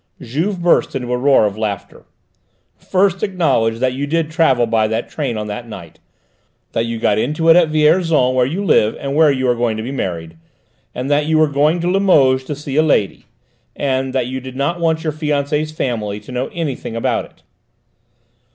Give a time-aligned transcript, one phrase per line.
[0.19, 2.05] Juve burst into a roar of laughter.
[2.75, 5.99] "First acknowledge that you did travel by that train on that night:
[6.71, 9.77] that you got into it at Vierzon, where you live and where you are going
[9.77, 10.37] to be married;
[10.95, 13.27] and that you were going to Limoges to see a lady
[13.75, 17.43] and that you did not want your fiancée's family to know anything about it."